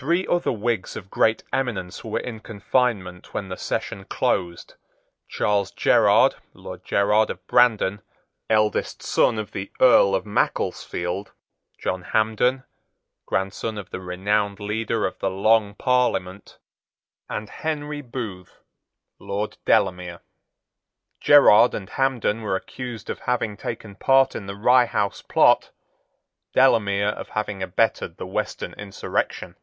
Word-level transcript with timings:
Three 0.00 0.28
other 0.28 0.52
Whigs 0.52 0.94
of 0.94 1.10
great 1.10 1.42
eminence 1.52 2.04
were 2.04 2.20
in 2.20 2.38
confinement 2.38 3.34
when 3.34 3.48
the 3.48 3.56
session 3.56 4.04
closed, 4.04 4.74
Charles 5.26 5.72
Gerard, 5.72 6.36
Lord 6.54 6.84
Gerard 6.84 7.30
of 7.30 7.44
Brandon, 7.48 8.02
eldest 8.48 9.02
son 9.02 9.40
of 9.40 9.50
the 9.50 9.72
Earl 9.80 10.14
of 10.14 10.24
Macclesfield, 10.24 11.32
John 11.80 12.02
Hampden, 12.02 12.62
grandson 13.26 13.76
of 13.76 13.90
the 13.90 13.98
renowned 13.98 14.60
leader 14.60 15.04
of 15.04 15.18
the 15.18 15.30
Long 15.30 15.74
Parliament, 15.74 16.58
and 17.28 17.50
Henry 17.50 18.00
Booth, 18.00 18.60
Lord 19.18 19.58
Delamere. 19.64 20.20
Gerard 21.20 21.74
and 21.74 21.90
Hampden 21.90 22.42
were 22.42 22.54
accused 22.54 23.10
of 23.10 23.18
having 23.18 23.56
taken 23.56 23.96
part 23.96 24.36
in 24.36 24.46
the 24.46 24.54
Rye 24.54 24.86
House 24.86 25.22
Plot: 25.22 25.72
Delamere 26.52 27.08
of 27.08 27.30
having 27.30 27.64
abetted 27.64 28.16
the 28.16 28.28
Western 28.28 28.74
insurrection. 28.74 29.56